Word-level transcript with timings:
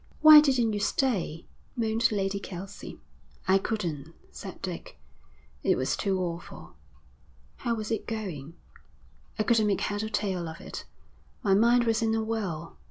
'Why 0.21 0.41
didn't 0.41 0.73
you 0.73 0.79
stay?' 0.79 1.45
moaned 1.75 2.11
Lady 2.11 2.39
Kelsey. 2.39 2.99
'I 3.47 3.59
couldn't,' 3.59 4.15
said 4.31 4.59
Dick. 4.63 4.97
'It 5.61 5.77
was 5.77 5.95
too 5.95 6.19
awful.' 6.19 6.73
'How 7.57 7.75
was 7.75 7.91
it 7.91 8.07
going?' 8.07 8.55
'I 9.37 9.43
couldn't 9.43 9.67
make 9.67 9.81
head 9.81 10.01
or 10.01 10.09
tail 10.09 10.49
of 10.49 10.59
it. 10.59 10.85
My 11.43 11.53
mind 11.53 11.83
was 11.83 12.01
in 12.01 12.15
a 12.15 12.23
whirl. 12.23 12.79